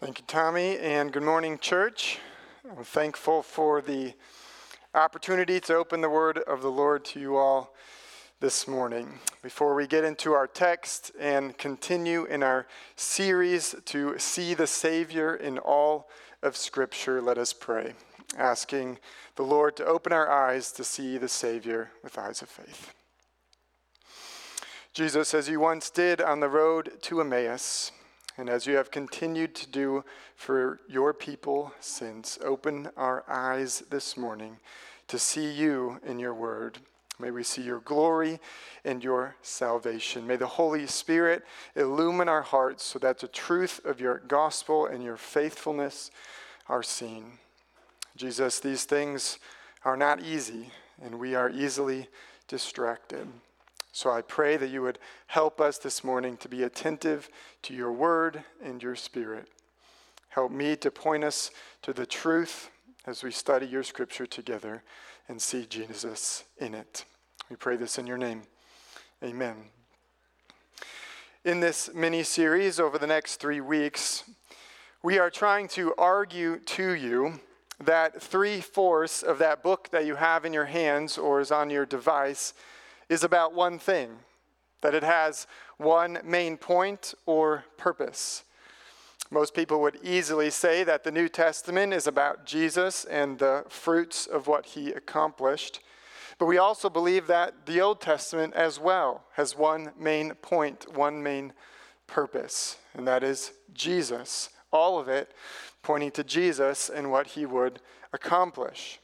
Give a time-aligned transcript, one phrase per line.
[0.00, 2.20] Thank you, Tommy, and good morning, church.
[2.70, 4.14] I'm thankful for the
[4.94, 7.74] opportunity to open the word of the Lord to you all
[8.38, 9.18] this morning.
[9.42, 15.34] Before we get into our text and continue in our series to see the Savior
[15.34, 16.08] in all
[16.44, 17.94] of Scripture, let us pray,
[18.36, 19.00] asking
[19.34, 22.94] the Lord to open our eyes to see the Savior with eyes of faith.
[24.94, 27.90] Jesus, as you once did on the road to Emmaus,
[28.38, 30.04] and as you have continued to do
[30.36, 34.58] for your people since, open our eyes this morning
[35.08, 36.78] to see you in your word.
[37.18, 38.38] May we see your glory
[38.84, 40.24] and your salvation.
[40.24, 41.42] May the Holy Spirit
[41.74, 46.12] illumine our hearts so that the truth of your gospel and your faithfulness
[46.68, 47.38] are seen.
[48.16, 49.40] Jesus, these things
[49.84, 50.70] are not easy,
[51.02, 52.06] and we are easily
[52.46, 53.26] distracted.
[53.98, 57.28] So I pray that you would help us this morning to be attentive
[57.62, 59.48] to your word and your spirit.
[60.28, 61.50] Help me to point us
[61.82, 62.70] to the truth
[63.08, 64.84] as we study your scripture together
[65.28, 67.06] and see Jesus in it.
[67.50, 68.42] We pray this in your name.
[69.20, 69.56] Amen.
[71.44, 74.30] In this mini series over the next three weeks,
[75.02, 77.40] we are trying to argue to you
[77.80, 81.68] that three fourths of that book that you have in your hands or is on
[81.68, 82.54] your device
[83.08, 84.10] is about one thing,
[84.82, 88.44] that it has one main point or purpose.
[89.30, 94.26] Most people would easily say that the New Testament is about Jesus and the fruits
[94.26, 95.80] of what he accomplished.
[96.38, 101.22] But we also believe that the Old Testament as well has one main point, one
[101.22, 101.52] main
[102.06, 104.48] purpose, and that is Jesus.
[104.72, 105.32] All of it
[105.82, 107.80] pointing to Jesus and what he would
[108.12, 109.00] accomplish.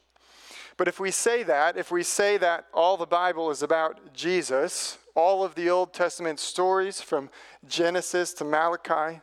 [0.77, 4.97] But if we say that, if we say that all the Bible is about Jesus,
[5.15, 7.29] all of the Old Testament stories from
[7.65, 9.21] Genesis to Malachi,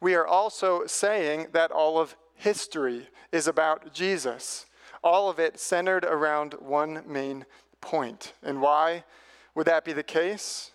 [0.00, 4.66] we are also saying that all of history is about Jesus.
[5.04, 7.44] All of it centered around one main
[7.80, 8.32] point.
[8.42, 9.04] And why
[9.54, 10.70] would that be the case?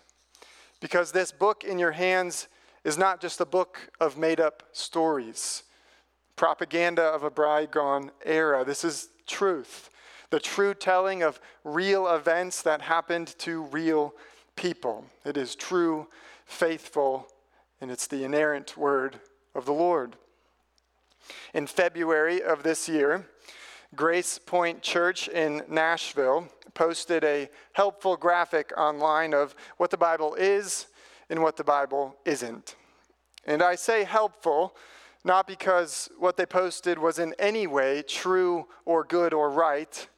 [0.80, 2.46] Because this book in your hands
[2.84, 5.64] is not just a book of made up stories,
[6.36, 8.64] propaganda of a bygone era.
[8.64, 9.90] This is truth
[10.32, 14.14] the true telling of real events that happened to real
[14.56, 15.04] people.
[15.26, 16.08] It is true,
[16.46, 17.28] faithful,
[17.82, 19.20] and it's the inerrant word
[19.54, 20.16] of the Lord.
[21.52, 23.26] In February of this year,
[23.94, 30.86] Grace Point Church in Nashville posted a helpful graphic online of what the Bible is
[31.28, 32.74] and what the Bible isn't.
[33.46, 34.74] And I say helpful
[35.24, 40.08] not because what they posted was in any way true or good or right,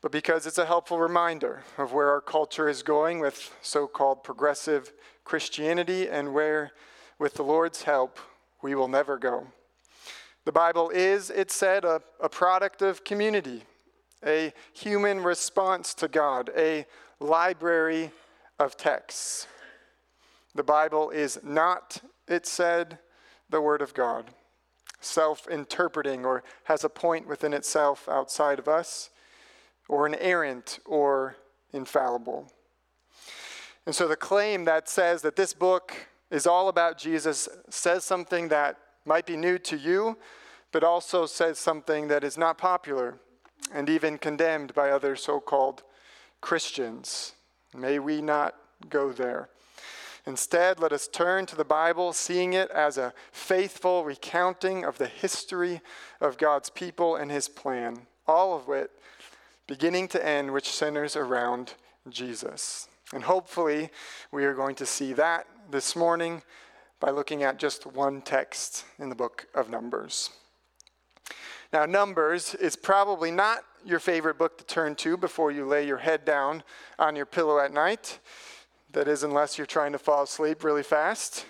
[0.00, 4.22] but because it's a helpful reminder of where our culture is going with so called
[4.22, 4.92] progressive
[5.24, 6.70] Christianity and where,
[7.18, 8.18] with the Lord's help,
[8.62, 9.48] we will never go.
[10.44, 13.64] The Bible is, it said, a, a product of community,
[14.24, 16.86] a human response to God, a
[17.18, 18.12] library
[18.58, 19.48] of texts.
[20.54, 22.98] The Bible is not, it said,
[23.50, 24.30] the Word of God,
[25.00, 29.10] self interpreting or has a point within itself outside of us
[29.88, 31.36] or inerrant or
[31.72, 32.52] infallible.
[33.86, 35.94] And so the claim that says that this book
[36.30, 38.76] is all about Jesus says something that
[39.06, 40.18] might be new to you,
[40.72, 43.18] but also says something that is not popular
[43.72, 45.82] and even condemned by other so called
[46.40, 47.32] Christians.
[47.74, 48.54] May we not
[48.88, 49.48] go there.
[50.26, 55.06] Instead, let us turn to the Bible, seeing it as a faithful recounting of the
[55.06, 55.80] history
[56.20, 58.90] of God's people and his plan, all of it
[59.68, 61.74] beginning to end, which centers around
[62.08, 62.88] Jesus.
[63.14, 63.90] And hopefully,
[64.32, 66.42] we are going to see that this morning
[66.98, 70.30] by looking at just one text in the book of Numbers.
[71.72, 75.98] Now, Numbers is probably not your favorite book to turn to before you lay your
[75.98, 76.64] head down
[76.98, 78.18] on your pillow at night.
[78.92, 81.44] That is, unless you're trying to fall asleep really fast.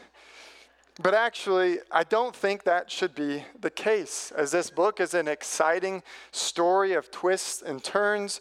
[1.01, 5.29] But actually, I don't think that should be the case, as this book is an
[5.29, 6.03] exciting
[6.33, 8.41] story of twists and turns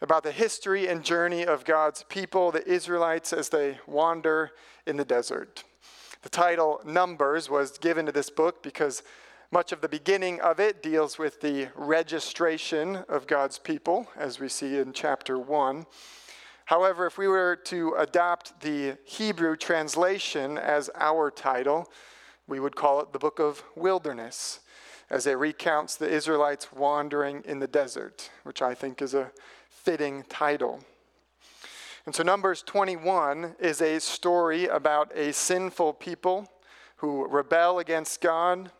[0.00, 4.52] about the history and journey of God's people, the Israelites, as they wander
[4.86, 5.62] in the desert.
[6.22, 9.02] The title Numbers was given to this book because
[9.50, 14.48] much of the beginning of it deals with the registration of God's people, as we
[14.48, 15.84] see in chapter 1.
[16.70, 21.90] However, if we were to adopt the Hebrew translation as our title,
[22.46, 24.60] we would call it the Book of Wilderness,
[25.10, 29.32] as it recounts the Israelites wandering in the desert, which I think is a
[29.68, 30.78] fitting title.
[32.06, 36.48] And so, Numbers 21 is a story about a sinful people
[36.98, 38.70] who rebel against God,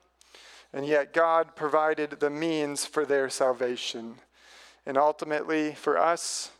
[0.73, 4.15] and yet God provided the means for their salvation.
[4.87, 6.53] And ultimately, for us,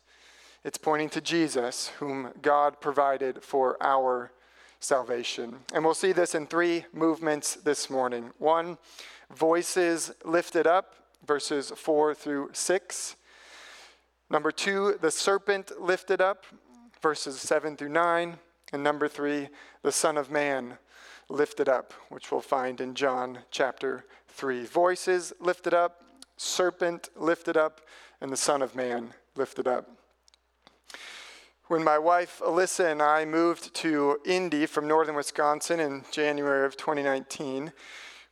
[0.65, 4.31] it's pointing to Jesus, whom God provided for our
[4.79, 5.57] salvation.
[5.73, 8.31] And we'll see this in three movements this morning.
[8.39, 8.79] One,
[9.35, 10.95] voices lifted up,
[11.27, 13.17] verses 4 through 6.
[14.29, 16.45] Number two, the serpent lifted up,
[17.03, 18.39] verses 7 through 9.
[18.73, 19.49] And number three,
[19.83, 20.79] the Son of Man
[21.29, 24.65] lifted up, which we'll find in John chapter 3.
[24.67, 26.05] Voices lifted up,
[26.37, 27.81] serpent lifted up,
[28.21, 30.00] and the Son of Man lifted up.
[31.71, 36.77] When my wife Alyssa and I moved to Indy from northern Wisconsin in January of
[36.77, 37.73] 2019,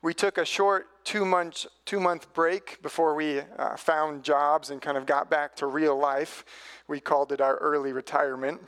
[0.02, 4.82] we took a short two month, two month break before we uh, found jobs and
[4.82, 6.44] kind of got back to real life.
[6.88, 8.61] We called it our early retirement.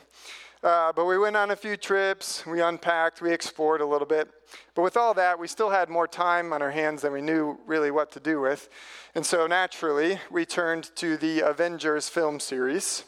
[0.62, 4.28] Uh, but we went on a few trips, we unpacked, we explored a little bit.
[4.76, 7.58] But with all that, we still had more time on our hands than we knew
[7.66, 8.68] really what to do with.
[9.16, 13.02] And so naturally, we turned to the Avengers film series.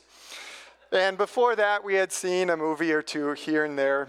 [0.93, 4.09] And before that, we had seen a movie or two here and there.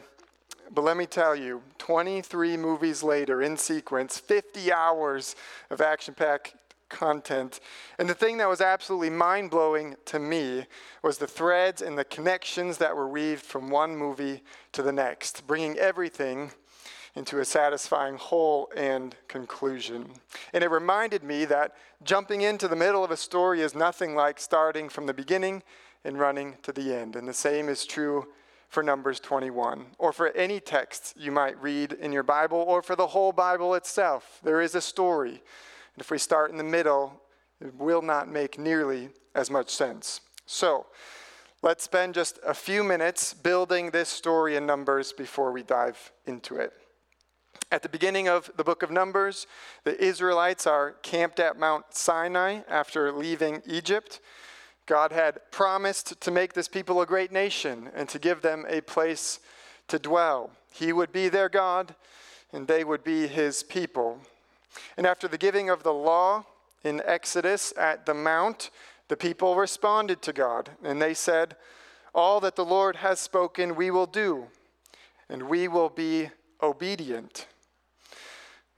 [0.69, 5.37] But let me tell you, 23 movies later in sequence, 50 hours
[5.69, 6.55] of action packed
[6.89, 7.61] content.
[7.99, 10.65] And the thing that was absolutely mind blowing to me
[11.01, 14.43] was the threads and the connections that were weaved from one movie
[14.73, 16.51] to the next, bringing everything
[17.15, 20.09] into a satisfying whole and conclusion.
[20.51, 24.37] And it reminded me that jumping into the middle of a story is nothing like
[24.37, 25.63] starting from the beginning
[26.03, 27.15] and running to the end.
[27.15, 28.27] And the same is true
[28.69, 32.95] for Numbers 21, or for any text you might read in your Bible, or for
[32.95, 34.39] the whole Bible itself.
[34.43, 35.43] There is a story
[35.95, 37.21] and if we start in the middle,
[37.61, 40.21] it will not make nearly as much sense.
[40.45, 40.87] So,
[41.61, 46.55] let's spend just a few minutes building this story in Numbers before we dive into
[46.55, 46.73] it.
[47.71, 49.47] At the beginning of the book of Numbers,
[49.83, 54.19] the Israelites are camped at Mount Sinai after leaving Egypt.
[54.85, 58.81] God had promised to make this people a great nation and to give them a
[58.81, 59.39] place
[59.87, 60.51] to dwell.
[60.71, 61.95] He would be their God,
[62.51, 64.19] and they would be his people.
[64.97, 66.45] And after the giving of the law
[66.83, 68.69] in Exodus at the Mount,
[69.07, 71.55] the people responded to God, and they said,
[72.13, 74.47] All that the Lord has spoken, we will do,
[75.29, 76.29] and we will be
[76.61, 77.47] obedient.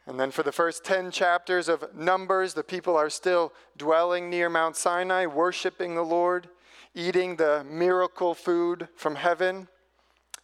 [0.07, 4.49] And then for the first 10 chapters of Numbers, the people are still dwelling near
[4.49, 6.47] Mount Sinai, worshiping the Lord,
[6.93, 9.67] eating the miracle food from heaven.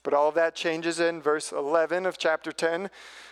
[0.03, 2.89] But all of that changes in verse 11 of chapter 10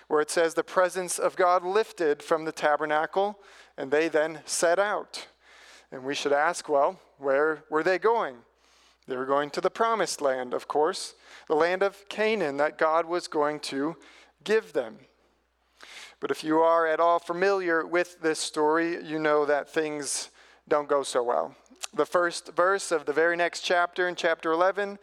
[0.10, 3.40] where it says the presence of God lifted from the tabernacle,
[3.78, 5.28] and they then set out.
[5.92, 8.38] And we should ask, well, where were they going?
[9.08, 11.14] They were going to the promised land, of course,
[11.48, 13.98] the land of Canaan that God was going to
[14.44, 14.98] give them.
[16.19, 20.30] But if you are at all familiar with this story, you know that things
[20.68, 21.56] don't go so well.
[21.94, 25.00] The first verse of the very next chapter, in chapter 11,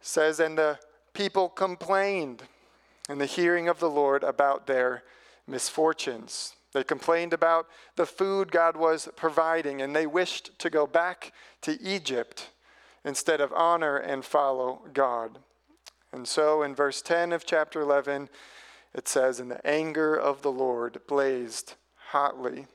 [0.00, 0.78] says, And the
[1.12, 2.42] people complained
[3.08, 5.02] in the hearing of the Lord about their
[5.46, 6.54] misfortunes.
[6.72, 7.66] They complained about
[7.96, 11.32] the food God was providing, and they wished to go back
[11.62, 12.50] to Egypt
[13.04, 15.38] instead of honor and follow God.
[16.12, 18.28] And so in verse 10 of chapter 11,
[18.96, 21.74] it says, And the anger of the Lord blazed
[22.08, 22.66] hotly.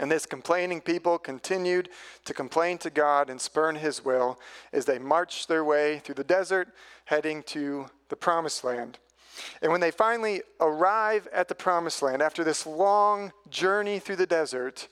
[0.00, 1.90] And this complaining people continued
[2.24, 4.40] to complain to God and spurn his will
[4.72, 6.68] as they marched their way through the desert,
[7.04, 8.98] heading to the promised land.
[9.60, 14.26] And when they finally arrive at the promised land, after this long journey through the
[14.26, 14.88] desert,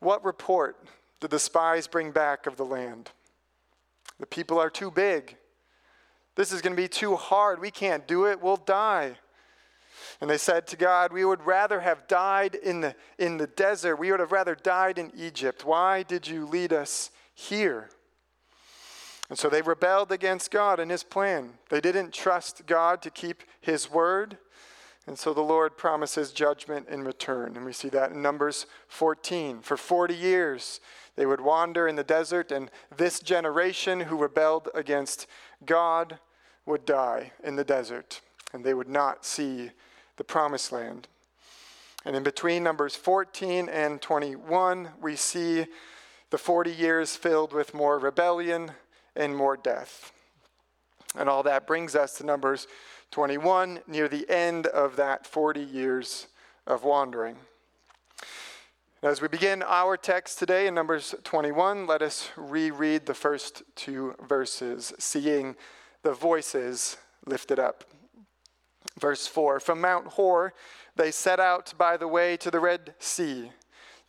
[0.00, 0.76] what report
[1.20, 3.10] did the spies bring back of the land?
[4.20, 5.36] The people are too big.
[6.36, 7.60] This is going to be too hard.
[7.60, 8.40] We can't do it.
[8.40, 9.16] We'll die.
[10.20, 13.96] And they said to God, We would rather have died in the, in the desert.
[13.96, 15.64] We would have rather died in Egypt.
[15.64, 17.90] Why did you lead us here?
[19.28, 21.54] And so they rebelled against God and his plan.
[21.68, 24.38] They didn't trust God to keep his word.
[25.06, 27.56] And so the Lord promises judgment in return.
[27.56, 29.60] And we see that in Numbers 14.
[29.60, 30.80] For 40 years,
[31.16, 35.26] they would wander in the desert, and this generation who rebelled against
[35.64, 36.18] God
[36.66, 38.20] would die in the desert,
[38.52, 39.70] and they would not see
[40.16, 41.08] the promised land.
[42.04, 45.66] And in between Numbers 14 and 21, we see
[46.30, 48.72] the 40 years filled with more rebellion
[49.14, 50.12] and more death.
[51.16, 52.66] And all that brings us to Numbers
[53.10, 56.26] 21, near the end of that 40 years
[56.66, 57.36] of wandering.
[59.02, 64.14] As we begin our text today in Numbers 21, let us reread the first two
[64.26, 65.54] verses, seeing
[66.06, 67.82] the voices lifted up.
[69.00, 70.54] Verse 4 From Mount Hor,
[70.94, 73.50] they set out by the way to the Red Sea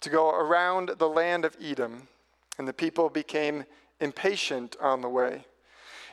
[0.01, 2.07] to go around the land of Edom,
[2.59, 3.65] and the people became
[3.99, 5.45] impatient on the way.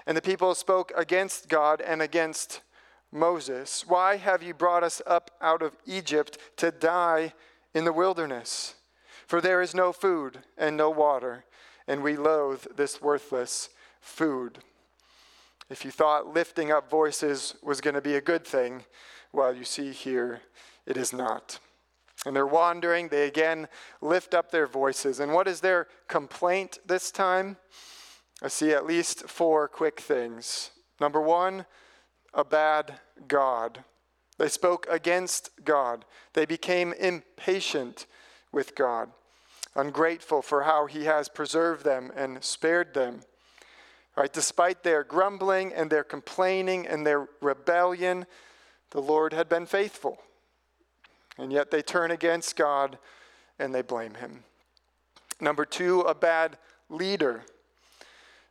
[0.06, 2.62] And the people spoke against God and against
[3.12, 3.84] Moses.
[3.86, 7.34] Why have you brought us up out of Egypt to die
[7.74, 8.76] in the wilderness?
[9.26, 11.44] For there is no food and no water,
[11.86, 13.68] and we loathe this worthless
[14.00, 14.60] food.
[15.70, 18.84] If you thought lifting up voices was going to be a good thing,
[19.32, 20.42] well, you see here,
[20.86, 21.58] it is not.
[22.26, 23.08] And they're wandering.
[23.08, 23.68] They again
[24.00, 25.20] lift up their voices.
[25.20, 27.56] And what is their complaint this time?
[28.42, 30.70] I see at least four quick things.
[31.00, 31.66] Number one,
[32.32, 33.84] a bad God.
[34.38, 36.04] They spoke against God.
[36.32, 38.06] They became impatient
[38.52, 39.10] with God,
[39.74, 43.20] ungrateful for how He has preserved them and spared them.
[44.16, 48.26] Right, despite their grumbling and their complaining and their rebellion,
[48.90, 50.18] the Lord had been faithful.
[51.36, 52.98] And yet they turn against God
[53.58, 54.44] and they blame Him.
[55.40, 57.42] Number two, a bad leader.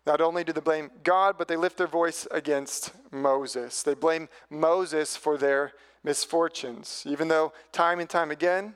[0.05, 3.83] Not only do they blame God, but they lift their voice against Moses.
[3.83, 5.71] They blame Moses for their
[6.03, 8.75] misfortunes, even though time and time again,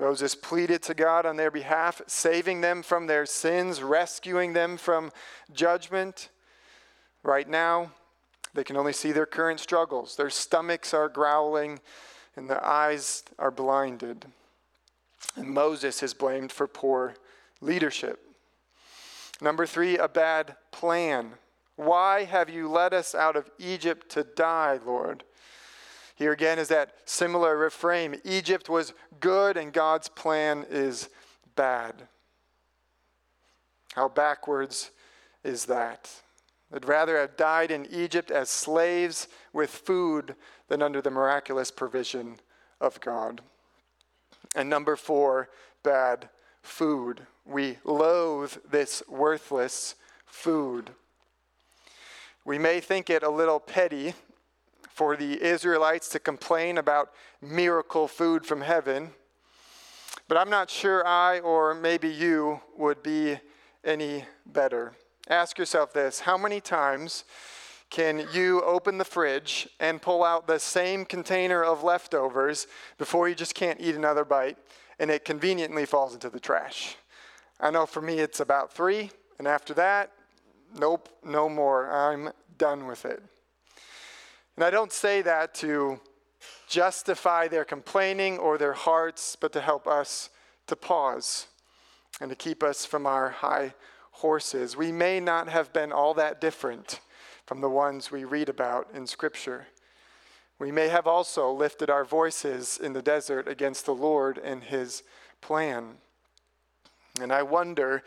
[0.00, 5.12] Moses pleaded to God on their behalf, saving them from their sins, rescuing them from
[5.52, 6.30] judgment.
[7.22, 7.92] Right now,
[8.54, 10.16] they can only see their current struggles.
[10.16, 11.80] Their stomachs are growling
[12.34, 14.24] and their eyes are blinded.
[15.36, 17.14] And Moses is blamed for poor
[17.60, 18.20] leadership.
[19.42, 21.32] Number three, a bad plan.
[21.76, 25.24] Why have you led us out of Egypt to die, Lord?
[26.20, 31.08] Here again is that similar refrain Egypt was good and God's plan is
[31.56, 31.94] bad.
[33.94, 34.90] How backwards
[35.42, 36.10] is that?
[36.70, 40.34] They'd rather have died in Egypt as slaves with food
[40.68, 42.38] than under the miraculous provision
[42.82, 43.40] of God.
[44.54, 45.48] And number four,
[45.82, 46.28] bad
[46.60, 47.22] food.
[47.46, 49.94] We loathe this worthless
[50.26, 50.90] food.
[52.44, 54.12] We may think it a little petty
[54.94, 59.10] for the Israelites to complain about miracle food from heaven,
[60.28, 63.38] but I'm not sure I or maybe you would be
[63.84, 64.92] any better.
[65.28, 67.24] Ask yourself this how many times
[67.90, 72.68] can you open the fridge and pull out the same container of leftovers
[72.98, 74.56] before you just can't eat another bite
[75.00, 76.96] and it conveniently falls into the trash.
[77.58, 80.12] I know for me it's about three, and after that,
[80.78, 81.90] nope, no more.
[81.90, 83.22] I'm done with it.
[84.56, 86.00] And I don't say that to
[86.68, 90.30] justify their complaining or their hearts, but to help us
[90.66, 91.46] to pause
[92.20, 93.74] and to keep us from our high
[94.12, 94.76] horses.
[94.76, 97.00] We may not have been all that different
[97.46, 99.66] from the ones we read about in Scripture.
[100.58, 105.02] We may have also lifted our voices in the desert against the Lord and his
[105.40, 105.96] plan.
[107.20, 108.02] And I wonder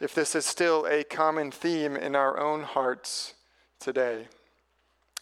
[0.00, 3.34] if this is still a common theme in our own hearts
[3.80, 4.28] today.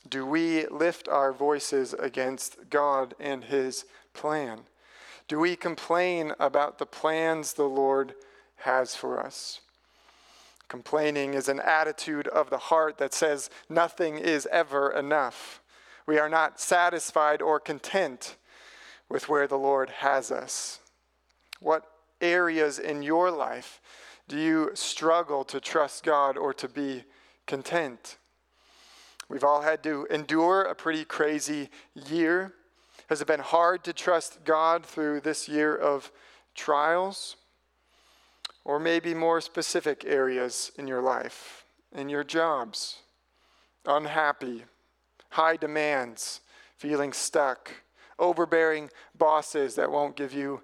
[0.09, 4.61] Do we lift our voices against God and his plan?
[5.29, 8.15] Do we complain about the plans the Lord
[8.59, 9.61] has for us?
[10.69, 15.61] Complaining is an attitude of the heart that says nothing is ever enough.
[16.07, 18.37] We are not satisfied or content
[19.09, 20.81] with where the Lord has us.
[21.61, 21.85] What
[22.21, 23.81] areas in your life
[24.29, 27.05] do you struggle to trust God or to be
[27.47, 28.19] content?
[29.29, 32.55] We've all had to endure a pretty crazy year.
[33.09, 36.11] Has it been hard to trust God through this year of
[36.55, 37.37] trials?
[38.65, 41.65] Or maybe more specific areas in your life,
[41.95, 42.99] in your jobs,
[43.85, 44.65] unhappy,
[45.31, 46.41] high demands,
[46.77, 47.73] feeling stuck,
[48.19, 50.63] overbearing bosses that won't give you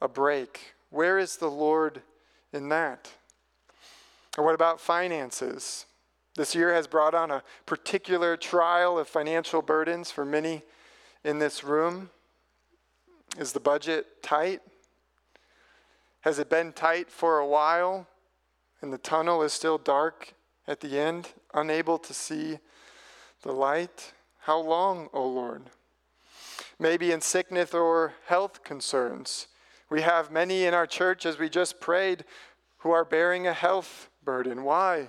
[0.00, 0.74] a break.
[0.90, 2.02] Where is the Lord
[2.52, 3.10] in that?
[4.36, 5.86] Or what about finances?
[6.38, 10.62] This year has brought on a particular trial of financial burdens for many
[11.24, 12.10] in this room.
[13.36, 14.60] Is the budget tight?
[16.20, 18.06] Has it been tight for a while
[18.80, 20.32] and the tunnel is still dark
[20.68, 22.60] at the end, unable to see
[23.42, 24.12] the light?
[24.42, 25.64] How long, O Lord?
[26.78, 29.48] Maybe in sickness or health concerns.
[29.90, 32.24] We have many in our church, as we just prayed,
[32.76, 34.62] who are bearing a health burden.
[34.62, 35.08] Why,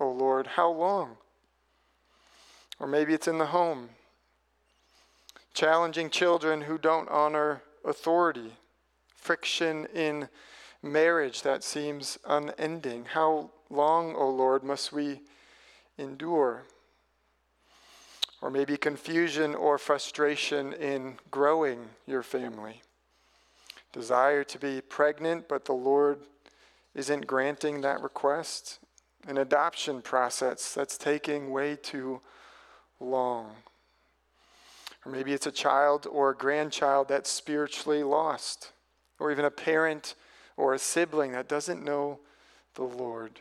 [0.00, 0.46] O Lord?
[0.46, 1.16] How long?
[2.80, 3.90] Or maybe it's in the home.
[5.54, 8.54] Challenging children who don't honor authority.
[9.14, 10.28] Friction in
[10.82, 13.04] marriage that seems unending.
[13.04, 15.20] How long, O Lord, must we
[15.98, 16.64] endure?
[18.42, 22.80] or maybe confusion or frustration in growing your family.
[23.92, 26.20] Desire to be pregnant, but the Lord
[26.94, 28.78] isn't granting that request.
[29.26, 32.20] An adoption process that's taking way too
[32.98, 33.52] long.
[35.04, 38.72] Or maybe it's a child or a grandchild that's spiritually lost,
[39.18, 40.14] or even a parent
[40.56, 42.20] or a sibling that doesn't know
[42.74, 43.40] the Lord.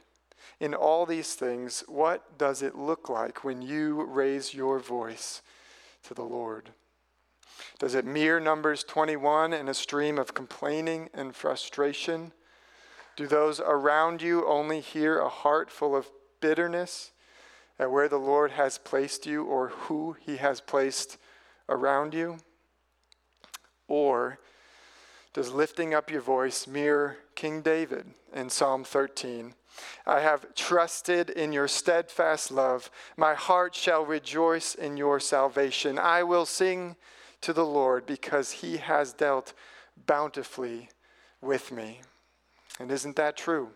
[0.59, 5.41] In all these things, what does it look like when you raise your voice
[6.03, 6.69] to the Lord?
[7.77, 12.31] Does it mirror Numbers 21 in a stream of complaining and frustration?
[13.19, 16.09] Do those around you only hear a heart full of
[16.39, 17.11] bitterness
[17.77, 21.17] at where the Lord has placed you or who he has placed
[21.67, 22.37] around you?
[23.89, 24.39] Or
[25.33, 29.53] does lifting up your voice mirror King David in Psalm 13?
[30.05, 32.89] I have trusted in your steadfast love.
[33.17, 35.99] My heart shall rejoice in your salvation.
[35.99, 36.95] I will sing
[37.41, 39.51] to the Lord because he has dealt
[40.05, 40.87] bountifully
[41.41, 41.99] with me.
[42.79, 43.69] And isn't that true?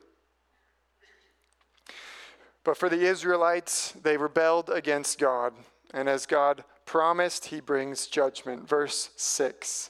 [2.63, 5.53] But for the Israelites, they rebelled against God.
[5.93, 8.67] And as God promised, he brings judgment.
[8.67, 9.89] Verse 6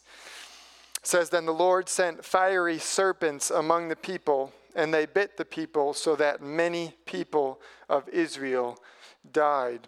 [1.04, 5.94] says, Then the Lord sent fiery serpents among the people, and they bit the people,
[5.94, 8.80] so that many people of Israel
[9.32, 9.88] died.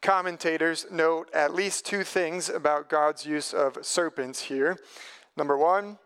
[0.00, 4.76] Commentators note at least two things about God's use of serpents here.
[5.36, 5.98] Number one,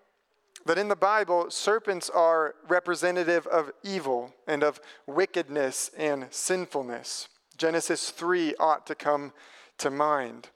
[0.68, 7.28] that in the Bible, serpents are representative of evil and of wickedness and sinfulness.
[7.56, 9.32] Genesis 3 ought to come
[9.78, 10.48] to mind.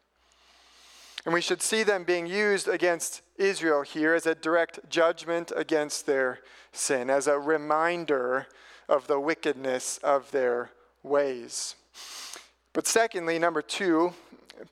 [1.25, 6.05] And we should see them being used against Israel here as a direct judgment against
[6.05, 6.41] their
[6.73, 8.49] sin, as a reminder
[8.91, 11.75] of the wickedness of their ways.
[12.75, 14.13] But secondly, number two,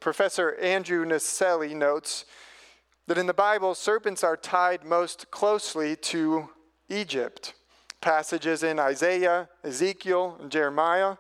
[0.00, 2.26] Professor Andrew Naselli notes
[3.10, 6.48] that in the Bible, serpents are tied most closely to
[6.88, 7.54] Egypt.
[8.00, 11.16] Passages in Isaiah, Ezekiel, and Jeremiah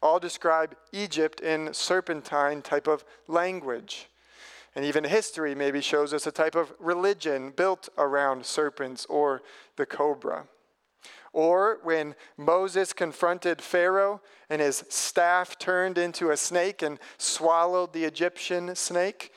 [0.00, 4.06] all describe Egypt in serpentine type of language.
[4.76, 9.42] And even history maybe shows us a type of religion built around serpents or
[9.74, 10.46] the cobra.
[11.32, 18.04] Or when Moses confronted Pharaoh and his staff turned into a snake and swallowed the
[18.04, 19.32] Egyptian snake,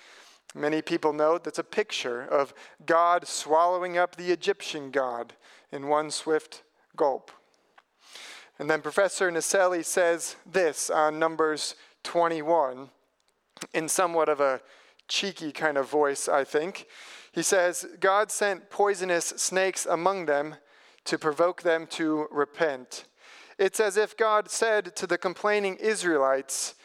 [0.57, 2.53] Many people note that's a picture of
[2.85, 5.33] God swallowing up the Egyptian God
[5.69, 6.63] in one swift
[6.95, 7.29] gulp.
[8.57, 12.89] And then Professor Naselli says this on Numbers 21
[13.73, 14.61] in somewhat of a
[15.09, 16.87] cheeky kind of voice, I think.
[17.33, 20.55] He says, God sent poisonous snakes among them
[21.03, 23.05] to provoke them to repent.
[23.59, 26.75] It's as if God said to the complaining Israelites,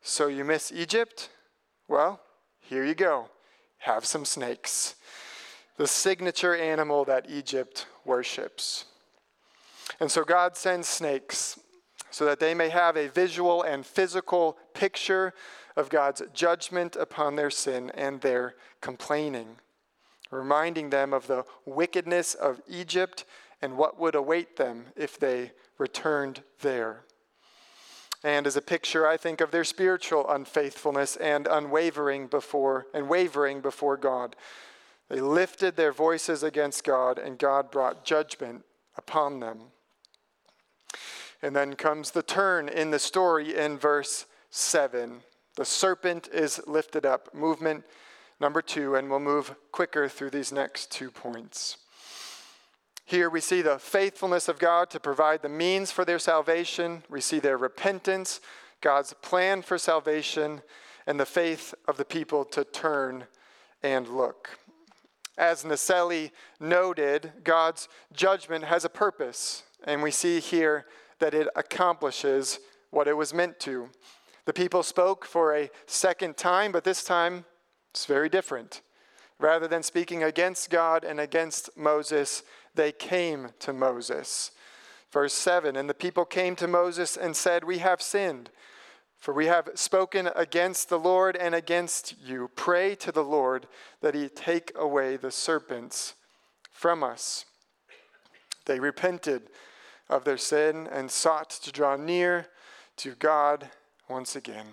[0.00, 1.30] So you miss Egypt?
[1.86, 2.20] Well,
[2.72, 3.28] here you go.
[3.80, 4.94] Have some snakes.
[5.76, 8.86] The signature animal that Egypt worships.
[10.00, 11.60] And so God sends snakes
[12.10, 15.34] so that they may have a visual and physical picture
[15.76, 19.56] of God's judgment upon their sin and their complaining,
[20.30, 23.26] reminding them of the wickedness of Egypt
[23.60, 27.04] and what would await them if they returned there
[28.24, 33.60] and as a picture, I think, of their spiritual unfaithfulness and unwavering before and wavering
[33.60, 34.36] before God.
[35.08, 38.64] They lifted their voices against God, and God brought judgment
[38.96, 39.58] upon them.
[41.42, 45.20] And then comes the turn in the story in verse 7.
[45.56, 47.34] The serpent is lifted up.
[47.34, 47.84] Movement
[48.40, 51.76] number two, and we'll move quicker through these next two points.
[53.04, 57.02] Here we see the faithfulness of God to provide the means for their salvation.
[57.10, 58.40] We see their repentance,
[58.80, 60.62] God's plan for salvation,
[61.06, 63.26] and the faith of the people to turn
[63.82, 64.58] and look.
[65.36, 70.86] As Naselli noted, God's judgment has a purpose, and we see here
[71.18, 72.60] that it accomplishes
[72.90, 73.88] what it was meant to.
[74.44, 77.44] The people spoke for a second time, but this time
[77.90, 78.82] it's very different.
[79.38, 82.42] Rather than speaking against God and against Moses,
[82.74, 84.52] they came to Moses.
[85.10, 88.50] Verse 7 And the people came to Moses and said, We have sinned,
[89.18, 92.50] for we have spoken against the Lord and against you.
[92.56, 93.66] Pray to the Lord
[94.00, 96.14] that he take away the serpents
[96.70, 97.44] from us.
[98.64, 99.50] They repented
[100.08, 102.46] of their sin and sought to draw near
[102.98, 103.70] to God
[104.08, 104.66] once again.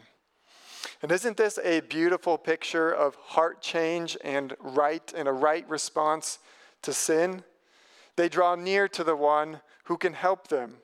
[1.01, 6.39] And isn't this a beautiful picture of heart change and right and a right response
[6.81, 7.43] to sin?
[8.19, 10.79] They draw near to the one who can help them.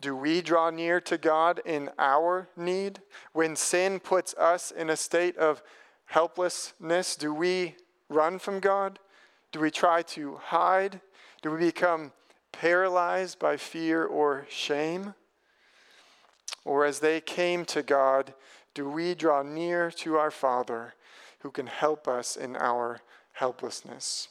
[0.00, 3.00] Do we draw near to God in our need?
[3.32, 5.64] When sin puts us in a state of
[6.04, 7.74] helplessness, do we
[8.08, 9.00] run from God?
[9.50, 11.00] Do we try to hide?
[11.42, 12.12] Do we become
[12.52, 15.12] paralyzed by fear or shame?
[16.64, 18.32] Or as they came to God,
[18.74, 20.94] do we draw near to our Father
[21.40, 23.00] who can help us in our
[23.32, 24.28] helplessness?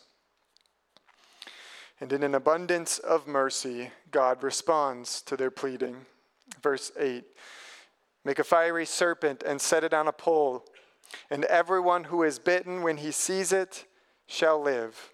[2.00, 6.06] And in an abundance of mercy, God responds to their pleading.
[6.62, 7.24] Verse 8
[8.26, 10.66] Make a fiery serpent and set it on a pole,
[11.30, 13.86] and everyone who is bitten when he sees it
[14.28, 15.12] shall live.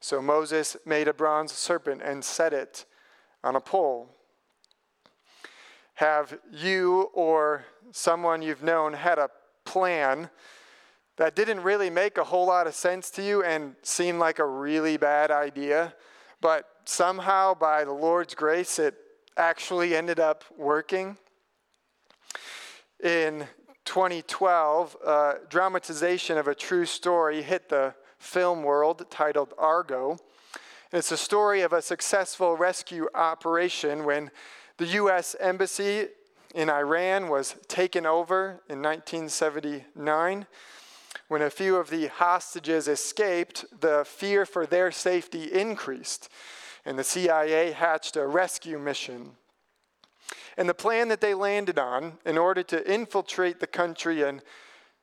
[0.00, 2.84] So Moses made a bronze serpent and set it
[3.42, 4.10] on a pole.
[5.94, 9.30] Have you or someone you've known had a
[9.64, 10.30] plan
[11.16, 14.46] that didn't really make a whole lot of sense to you and seemed like a
[14.46, 15.94] really bad idea?
[16.44, 18.94] But somehow by the Lord's grace, it
[19.38, 21.16] actually ended up working.
[23.02, 23.46] In
[23.86, 30.18] 2012, a uh, dramatization of a true story hit the film world titled Argo.
[30.92, 34.30] It's a story of a successful rescue operation when
[34.76, 35.34] the U.S.
[35.40, 36.08] Embassy
[36.54, 40.46] in Iran was taken over in 1979.
[41.34, 46.28] When a few of the hostages escaped, the fear for their safety increased,
[46.84, 49.32] and the CIA hatched a rescue mission.
[50.56, 54.44] And the plan that they landed on, in order to infiltrate the country and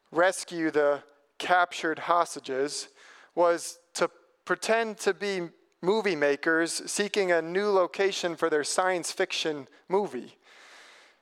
[0.09, 1.03] rescue the
[1.37, 2.87] captured hostages,
[3.35, 4.09] was to
[4.45, 5.49] pretend to be
[5.81, 10.37] movie makers seeking a new location for their science fiction movie.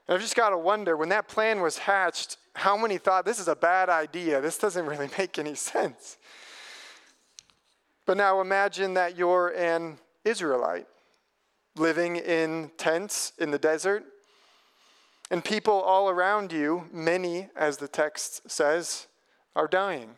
[0.09, 3.37] And I've just got to wonder when that plan was hatched, how many thought this
[3.37, 4.41] is a bad idea?
[4.41, 6.17] This doesn't really make any sense.
[8.07, 10.87] But now imagine that you're an Israelite
[11.75, 14.03] living in tents in the desert,
[15.29, 19.05] and people all around you, many, as the text says,
[19.55, 20.15] are dying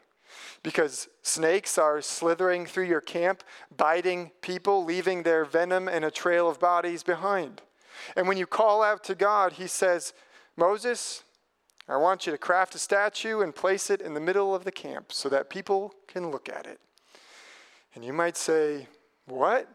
[0.63, 3.43] because snakes are slithering through your camp,
[3.75, 7.61] biting people, leaving their venom and a trail of bodies behind.
[8.15, 10.13] And when you call out to God, He says,
[10.57, 11.23] Moses,
[11.87, 14.71] I want you to craft a statue and place it in the middle of the
[14.71, 16.79] camp so that people can look at it.
[17.95, 18.87] And you might say,
[19.25, 19.67] What?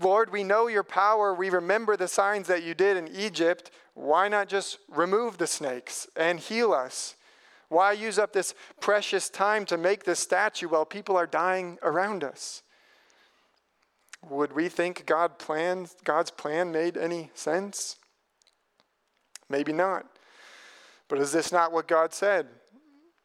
[0.00, 1.34] Lord, we know your power.
[1.34, 3.70] We remember the signs that you did in Egypt.
[3.94, 7.16] Why not just remove the snakes and heal us?
[7.68, 12.24] Why use up this precious time to make this statue while people are dying around
[12.24, 12.62] us?
[14.28, 17.96] Would we think God planned, God's plan made any sense?
[19.48, 20.06] Maybe not.
[21.08, 22.46] But is this not what God said?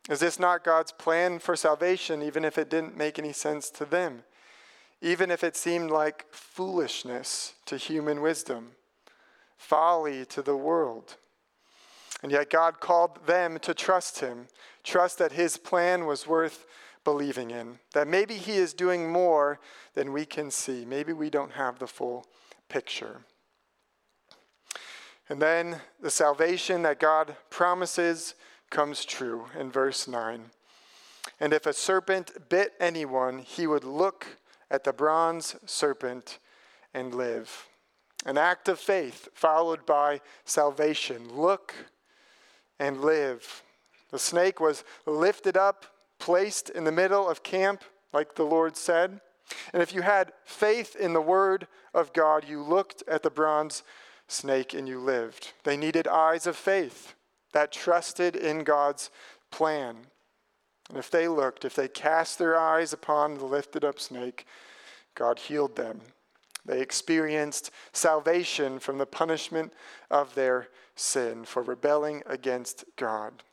[0.10, 3.86] Is this not God's plan for salvation, even if it didn't make any sense to
[3.86, 4.24] them?
[5.02, 8.72] Even if it seemed like foolishness to human wisdom,
[9.58, 11.16] folly to the world.
[12.24, 14.48] And yet God called them to trust Him,
[14.84, 16.66] trust that His plan was worth
[17.06, 19.60] believing in, that maybe He is doing more
[19.94, 20.84] than we can see.
[20.84, 22.26] Maybe we don't have the full
[22.68, 23.22] picture.
[25.30, 28.36] And then the salvation that God promises
[28.70, 30.46] comes true in verse 9.
[31.40, 34.28] And if a serpent bit anyone, he would look
[34.70, 36.40] at the bronze serpent
[36.94, 37.68] and live.
[38.26, 41.36] An act of faith followed by salvation.
[41.36, 41.74] Look
[42.80, 43.64] and live.
[44.12, 45.86] The snake was lifted up,
[46.20, 49.22] placed in the middle of camp, like the Lord said.
[49.74, 53.84] And if you had faith in the word of God, you looked at the bronze
[54.28, 55.54] snake and you lived.
[55.64, 57.14] They needed eyes of faith
[57.54, 59.10] that trusted in God's
[59.52, 59.98] plan.
[60.90, 64.46] And if they looked, if they cast their eyes upon the lifted up snake,
[65.16, 66.02] God healed them.
[66.66, 69.74] They experienced salvation from the punishment
[70.10, 73.44] of their sin for rebelling against God.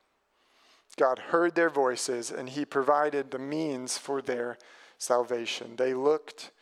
[1.03, 4.57] God heard their voices and he provided the means for their
[4.99, 5.75] salvation.
[5.75, 6.53] They looked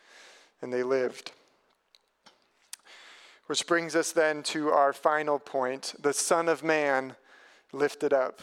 [0.63, 1.31] and they lived.
[3.45, 7.15] Which brings us then to our final point the Son of Man
[7.71, 8.41] lifted up.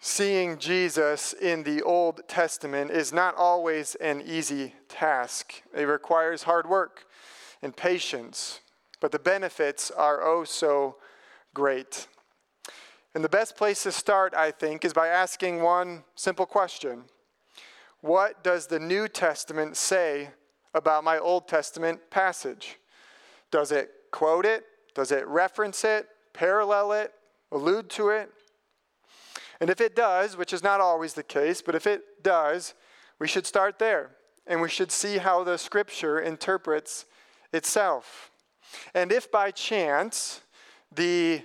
[0.00, 5.62] Seeing Jesus in the Old Testament is not always an easy task.
[5.76, 7.04] It requires hard work
[7.60, 8.60] and patience,
[9.00, 10.96] but the benefits are oh so
[11.52, 12.06] great.
[13.14, 17.04] And the best place to start, I think, is by asking one simple question
[18.00, 20.30] What does the New Testament say
[20.74, 22.78] about my Old Testament passage?
[23.52, 24.64] Does it quote it?
[24.94, 27.12] Does it reference it, parallel it,
[27.52, 28.30] allude to it?
[29.60, 32.74] And if it does, which is not always the case, but if it does,
[33.20, 34.10] we should start there
[34.46, 37.06] and we should see how the scripture interprets
[37.52, 38.30] itself.
[38.92, 40.40] And if by chance,
[40.92, 41.42] the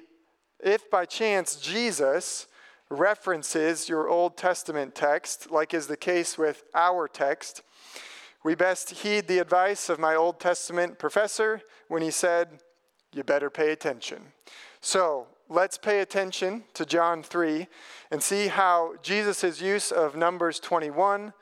[0.64, 2.48] if by chance Jesus
[2.90, 7.62] references your Old Testament text, like is the case with our text,
[8.44, 12.62] we best heed the advice of my Old Testament professor when he said,
[13.14, 14.22] You better pay attention.
[14.82, 17.68] So let's pay attention to John 3
[18.12, 21.34] and see how Jesus' use of Numbers 21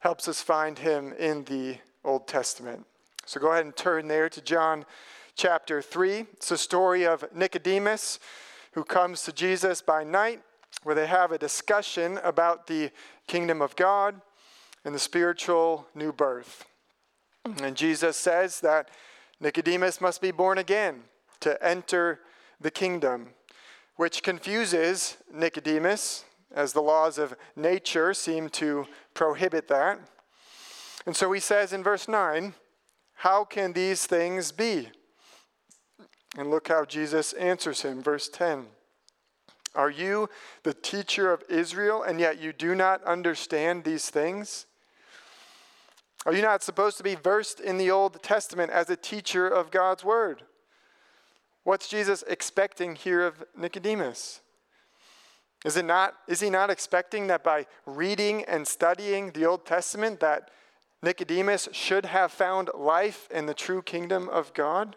[0.00, 2.84] helps us find him in the Old Testament.
[3.26, 4.84] So go ahead and turn there to John
[5.36, 6.26] chapter 3.
[6.32, 8.18] It's a story of Nicodemus
[8.72, 10.42] who comes to Jesus by night,
[10.82, 12.90] where they have a discussion about the
[13.26, 14.20] kingdom of God
[14.84, 16.64] and the spiritual new birth.
[17.62, 18.90] And Jesus says that
[19.40, 21.02] Nicodemus must be born again
[21.40, 22.20] to enter
[22.60, 23.30] the kingdom,
[23.96, 30.00] which confuses Nicodemus, as the laws of nature seem to prohibit that.
[31.06, 32.54] And so he says in verse 9,
[33.14, 34.88] How can these things be?
[36.36, 38.02] And look how Jesus answers him.
[38.02, 38.66] Verse 10
[39.74, 40.28] Are you
[40.62, 44.66] the teacher of Israel, and yet you do not understand these things?
[46.26, 49.70] Are you not supposed to be versed in the Old Testament as a teacher of
[49.70, 50.42] God's word?
[51.64, 54.40] What's Jesus expecting here of Nicodemus?
[55.64, 60.20] Is, it not, is he not expecting that by reading and studying the Old Testament
[60.20, 60.50] that
[61.02, 64.96] Nicodemus should have found life in the true kingdom of God?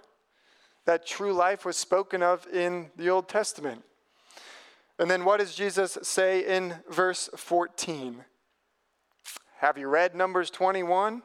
[0.86, 3.84] That true life was spoken of in the Old Testament.
[5.00, 8.24] And then what does Jesus say in verse 14?
[9.58, 11.24] Have you read Numbers 21?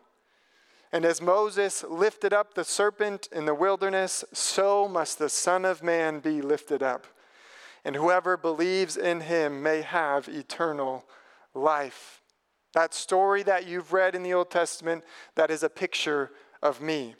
[0.92, 5.82] And as Moses lifted up the serpent in the wilderness, so must the Son of
[5.82, 7.06] Man be lifted up.
[7.84, 11.04] And whoever believes in him may have eternal
[11.52, 12.22] life.
[12.74, 16.30] That story that you've read in the Old Testament, that is a picture
[16.62, 17.14] of me.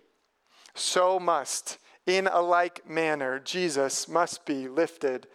[0.75, 5.27] So must, in a like manner, Jesus must be lifted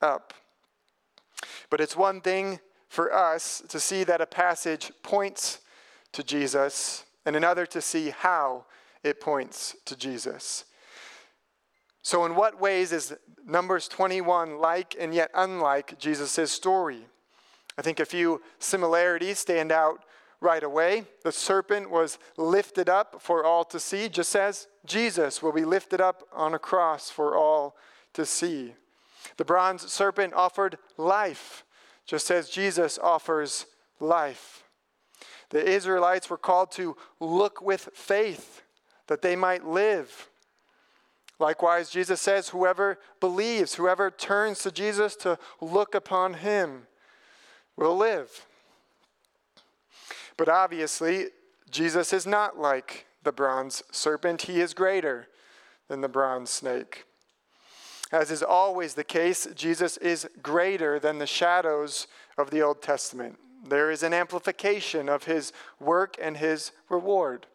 [0.00, 0.32] up.
[1.70, 5.60] But it's one thing for us to see that a passage points
[6.12, 8.64] to Jesus and another to see how
[9.04, 10.64] it points to Jesus.
[12.02, 13.14] So, in what ways is
[13.46, 17.06] Numbers 21 like and yet unlike Jesus' story?
[17.78, 20.04] I think a few similarities stand out
[20.40, 21.04] right away.
[21.22, 26.00] The serpent was lifted up for all to see, just as Jesus will be lifted
[26.00, 27.76] up on a cross for all
[28.14, 28.74] to see.
[29.36, 31.64] The bronze serpent offered life,
[32.06, 33.66] just as Jesus offers
[34.00, 34.64] life.
[35.50, 38.62] The Israelites were called to look with faith
[39.06, 40.28] that they might live.
[41.38, 46.86] Likewise, Jesus says, whoever believes, whoever turns to Jesus to look upon him
[47.76, 48.46] will live.
[50.36, 51.26] But obviously,
[51.70, 55.28] Jesus is not like the bronze serpent, he is greater
[55.88, 57.04] than the bronze snake.
[58.10, 62.06] As is always the case, Jesus is greater than the shadows
[62.36, 63.38] of the Old Testament.
[63.66, 67.46] There is an amplification of his work and his reward.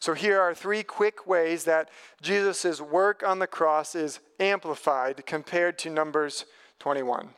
[0.00, 1.88] So here are three quick ways that
[2.20, 6.44] Jesus' work on the cross is amplified compared to Numbers
[6.78, 7.30] 21.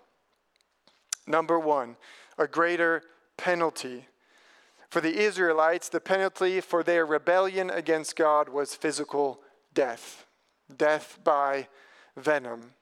[1.26, 1.96] Number one,
[2.36, 3.02] a greater
[3.36, 4.06] penalty.
[4.90, 9.40] For the Israelites, the penalty for their rebellion against God was physical
[9.72, 10.26] death,
[10.76, 11.68] death by
[12.16, 12.72] venom.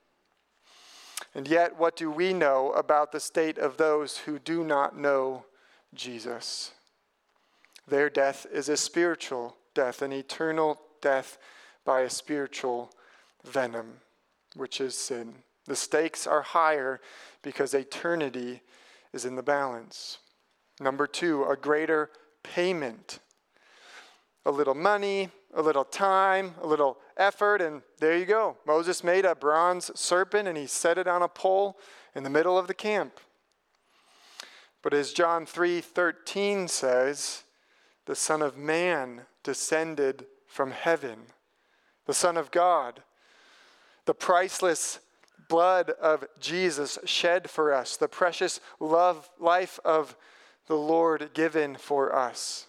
[1.34, 5.44] And yet, what do we know about the state of those who do not know
[5.92, 6.72] Jesus?
[7.86, 11.38] Their death is a spiritual death, an eternal death
[11.84, 12.90] by a spiritual
[13.44, 13.98] venom,
[14.54, 15.34] which is sin.
[15.66, 17.00] The stakes are higher
[17.42, 18.62] because eternity
[19.12, 20.18] is in the balance.
[20.80, 22.10] Number two, a greater
[22.42, 23.18] payment.
[24.46, 28.56] A little money, a little time, a little effort, and there you go.
[28.66, 31.78] Moses made a bronze serpent and he set it on a pole
[32.14, 33.20] in the middle of the camp.
[34.82, 37.44] But as John 3:13 says,
[38.06, 41.26] the Son of Man descended from heaven,
[42.06, 43.02] the Son of God,
[44.06, 45.00] the priceless
[45.48, 50.16] blood of Jesus shed for us, the precious love life of
[50.68, 52.66] the Lord given for us.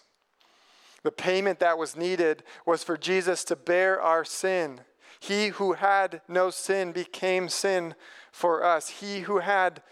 [1.02, 4.80] The payment that was needed was for Jesus to bear our sin.
[5.18, 7.94] He who had no sin became sin
[8.32, 8.88] for us.
[8.88, 9.82] He who had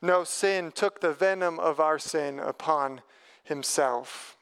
[0.00, 3.02] no sin took the venom of our sin upon
[3.44, 4.36] himself.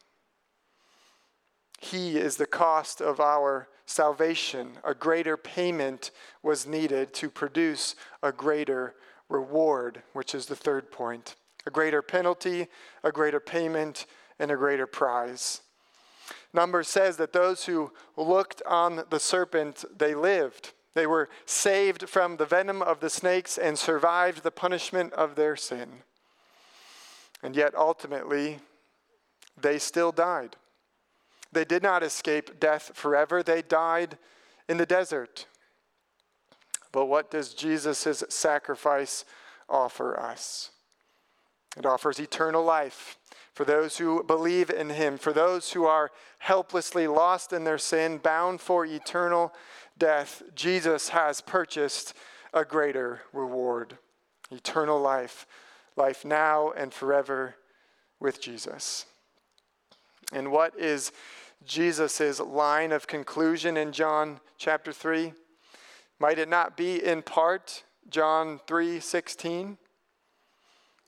[1.79, 4.79] He is the cost of our salvation.
[4.85, 6.11] A greater payment
[6.43, 8.95] was needed to produce a greater
[9.29, 11.37] reward, which is the third point.
[11.67, 12.69] A greater penalty,
[13.03, 14.07] a greater payment,
[14.39, 15.61] and a greater prize.
[16.53, 20.73] Numbers says that those who looked on the serpent, they lived.
[20.95, 25.55] They were saved from the venom of the snakes and survived the punishment of their
[25.55, 26.03] sin.
[27.43, 28.59] And yet, ultimately,
[29.61, 30.57] they still died.
[31.53, 34.19] They did not escape death forever, they died
[34.69, 35.47] in the desert.
[36.93, 39.25] But what does Jesus' sacrifice
[39.69, 40.71] offer us?
[41.77, 43.17] It offers eternal life
[43.55, 48.19] for those who believe in him, for those who are helplessly lost in their sin,
[48.19, 49.53] bound for eternal
[49.99, 50.43] death.
[50.55, 52.15] Jesus has purchased
[52.53, 53.99] a greater reward
[54.51, 55.47] eternal life,
[55.97, 57.55] life now and forever
[58.19, 59.07] with Jesus.
[60.33, 61.13] And what is
[61.65, 65.33] Jesus' line of conclusion in John chapter 3?
[66.19, 69.79] Might it not be in part John 3 16?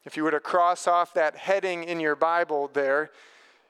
[0.05, 3.11] If you were to cross off that heading in your Bible there,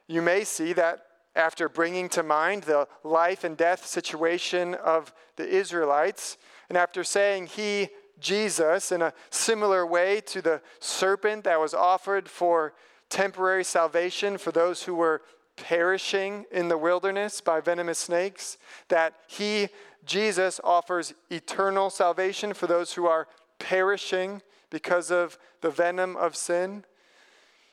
[0.07, 5.49] you may see that after bringing to mind the life and death situation of the
[5.49, 6.37] Israelites,
[6.69, 7.89] and after saying he,
[8.21, 12.75] Jesus, in a similar way to the serpent that was offered for
[13.09, 15.23] temporary salvation for those who were
[15.57, 19.69] perishing in the wilderness by venomous snakes, that he,
[20.05, 24.41] Jesus, offers eternal salvation for those who are perishing
[24.73, 26.85] because of the venom of sin.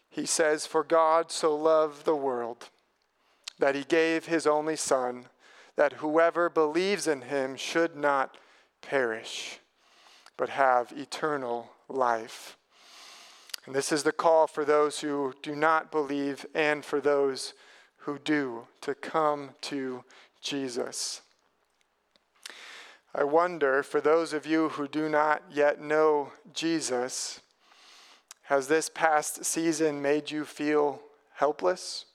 [0.09, 2.69] He says, For God so loved the world
[3.57, 5.25] that he gave his only Son,
[5.77, 8.37] that whoever believes in him should not
[8.81, 9.59] perish,
[10.37, 12.57] but have eternal life.
[13.65, 17.53] And this is the call for those who do not believe and for those
[17.99, 20.03] who do to come to
[20.41, 21.21] Jesus.
[23.13, 27.41] I wonder, for those of you who do not yet know Jesus,
[28.43, 31.01] has this past season made you feel
[31.33, 32.05] helpless?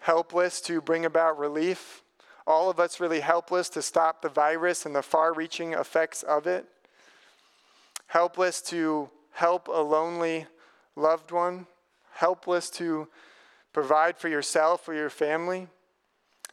[0.00, 2.02] Helpless to bring about relief?
[2.48, 6.48] All of us really helpless to stop the virus and the far reaching effects of
[6.48, 6.66] it?
[8.08, 10.46] Helpless to help a lonely
[10.96, 11.68] loved one?
[12.14, 13.06] Helpless to
[13.72, 15.68] provide for yourself or your family?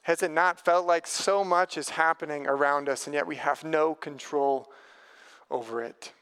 [0.03, 3.63] Has it not felt like so much is happening around us and yet we have
[3.63, 4.71] no control
[5.51, 6.13] over it?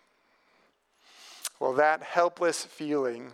[1.59, 3.31] Well, that helpless feeling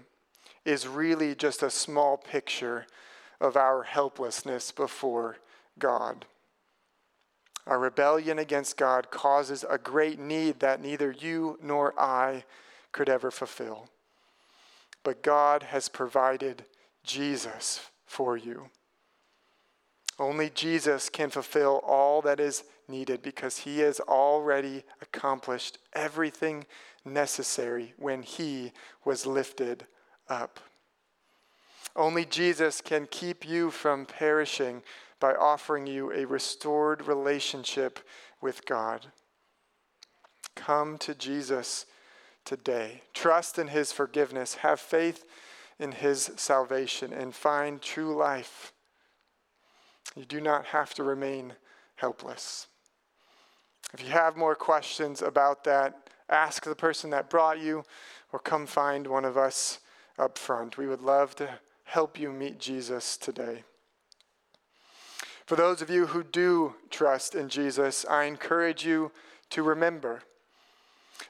[0.65, 2.85] is really just a small picture
[3.41, 5.37] of our helplessness before
[5.77, 6.25] God.
[7.65, 12.43] Our rebellion against God causes a great need that neither you nor I
[12.91, 13.89] could ever fulfill.
[15.03, 16.65] But God has provided
[17.03, 18.69] Jesus for you.
[20.19, 26.65] Only Jesus can fulfill all that is needed because he has already accomplished everything
[27.05, 28.71] necessary when he
[29.03, 29.87] was lifted
[30.29, 30.59] up.
[31.95, 34.81] Only Jesus can keep you from perishing
[35.19, 37.99] by offering you a restored relationship
[38.41, 39.07] with God.
[40.55, 41.85] Come to Jesus
[42.45, 43.01] today.
[43.13, 44.55] Trust in his forgiveness.
[44.55, 45.25] Have faith
[45.79, 48.73] in his salvation and find true life.
[50.15, 51.53] You do not have to remain
[51.95, 52.67] helpless.
[53.93, 57.83] If you have more questions about that, ask the person that brought you
[58.31, 59.79] or come find one of us
[60.17, 60.77] up front.
[60.77, 63.63] We would love to help you meet Jesus today.
[65.45, 69.11] For those of you who do trust in Jesus, I encourage you
[69.49, 70.23] to remember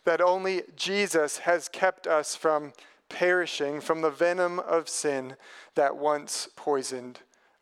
[0.05, 2.73] that only Jesus has kept us from
[3.09, 5.35] perishing from the venom of sin
[5.75, 7.19] that once poisoned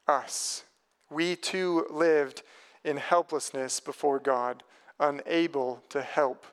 [0.07, 0.63] us.
[1.12, 2.41] We too lived
[2.86, 4.63] in helplessness before God,
[4.97, 6.45] unable to help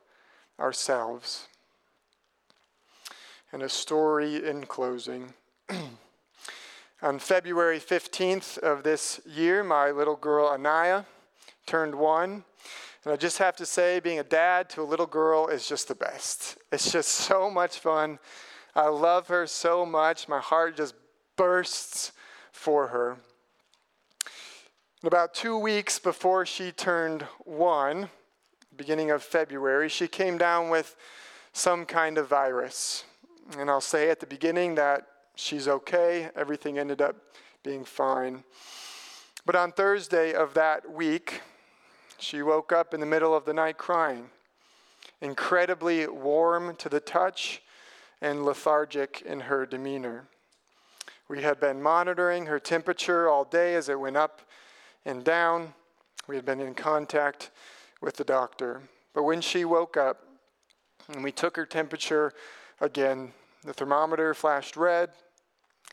[0.59, 1.47] ourselves.
[3.53, 5.33] And a story in closing.
[7.03, 11.07] On February 15th of this year, my little girl Anaya
[11.65, 12.43] turned one.
[13.05, 15.87] And I just have to say, being a dad to a little girl is just
[15.87, 16.59] the best.
[16.73, 18.19] It's just so much fun.
[18.75, 20.29] I love her so much.
[20.29, 20.97] My heart just
[21.37, 22.11] bursts
[22.51, 23.19] for her.
[25.05, 28.11] About two weeks before she turned one,
[28.77, 30.97] beginning of February, she came down with
[31.53, 33.05] some kind of virus.
[33.57, 35.07] And I'll say at the beginning that
[35.37, 36.31] she's okay.
[36.35, 37.15] Everything ended up
[37.63, 38.43] being fine.
[39.47, 41.43] But on Thursday of that week,
[42.19, 44.31] she woke up in the middle of the night crying,
[45.21, 47.63] incredibly warm to the touch
[48.21, 50.25] and lethargic in her demeanor.
[51.29, 54.41] We had been monitoring her temperature all day as it went up
[55.09, 55.75] and down.
[56.29, 57.51] We had been in contact
[58.01, 58.83] with the doctor.
[59.15, 60.23] But when she woke up
[61.13, 62.35] and we took her temperature
[62.81, 63.33] again,
[63.65, 65.11] the thermometer flashed red,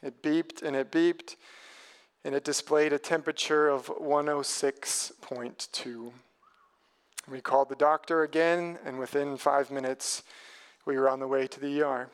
[0.03, 1.37] it beeped and it beeped,
[2.25, 6.11] and it displayed a temperature of 106.2.
[7.31, 10.23] We called the doctor again, and within five minutes,
[10.85, 12.09] we were on the way to the ER.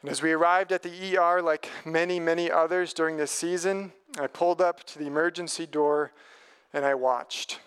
[0.00, 4.28] And as we arrived at the ER, like many, many others during this season, I
[4.28, 6.12] pulled up to the emergency door
[6.72, 7.58] and I watched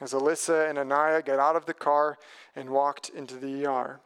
[0.00, 2.18] as Alyssa and Anaya got out of the car
[2.56, 4.00] and walked into the ER.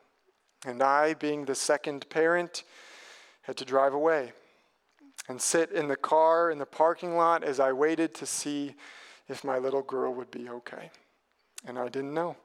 [0.66, 2.64] And I, being the second parent,
[3.42, 4.32] had to drive away
[5.28, 8.74] and sit in the car in the parking lot as I waited to see
[9.28, 10.90] if my little girl would be okay.
[11.66, 12.36] And I didn't know.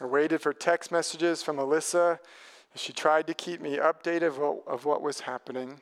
[0.00, 2.18] I waited for text messages from Alyssa
[2.74, 5.80] she tried to keep me updated of what, was happening.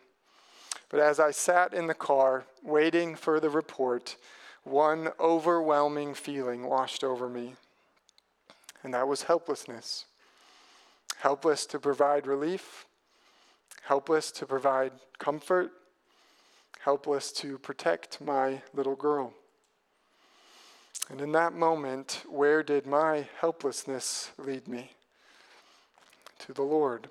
[0.88, 4.16] But as I sat in the car waiting for the report,
[4.64, 7.54] one overwhelming feeling washed over me,
[8.82, 10.06] and that was helplessness.
[11.18, 12.86] Helpless to provide relief,
[13.82, 15.70] helpless to provide comfort,
[16.80, 19.32] helpless to protect my little girl.
[21.08, 24.95] And in that moment, where did my helplessness lead me?
[26.40, 27.08] To the Lord.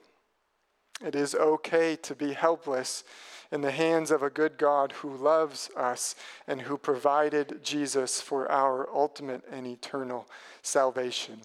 [1.03, 3.03] It is okay to be helpless
[3.51, 6.15] in the hands of a good God who loves us
[6.47, 10.27] and who provided Jesus for our ultimate and eternal
[10.61, 11.41] salvation.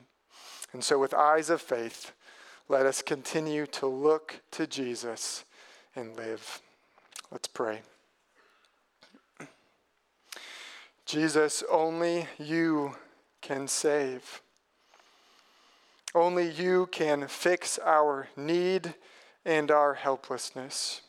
[0.73, 2.13] And so, with eyes of faith,
[2.69, 5.45] let us continue to look to Jesus
[5.97, 6.61] and live.
[7.33, 7.81] Let's pray.
[11.07, 12.95] Jesus, only you
[13.41, 14.43] can save.
[16.15, 18.95] Only you can fix our need
[19.45, 21.03] and our helplessness.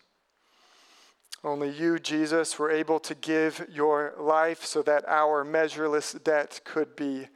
[1.44, 6.96] Only you, Jesus, were able to give your life so that our measureless debt could
[6.96, 7.28] be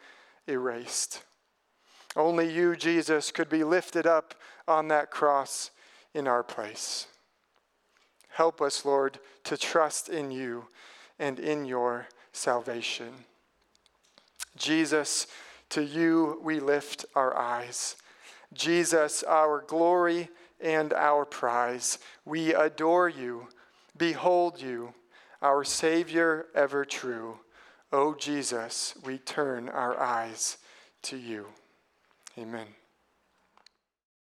[0.48, 1.24] erased.
[2.16, 4.36] Only you, Jesus, could be lifted up
[4.68, 5.72] on that cross
[6.14, 7.08] in our place.
[8.30, 10.68] Help us, Lord, to trust in you
[11.18, 13.12] and in your salvation.
[14.56, 15.28] Jesus,
[15.70, 17.96] to you we lift our eyes.
[18.54, 20.30] Jesus, our glory
[20.62, 23.48] and our prize, we adore you
[23.98, 24.94] Behold you,
[25.42, 27.40] our Savior ever true.
[27.92, 30.58] O Jesus, we turn our eyes
[31.04, 31.48] to you.
[32.38, 32.68] Amen.